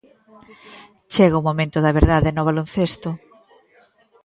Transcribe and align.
Chega 1.13 1.41
o 1.41 1.45
momento 1.49 1.77
da 1.81 1.95
verdade 1.99 2.29
no 2.35 2.45
baloncesto. 2.49 3.09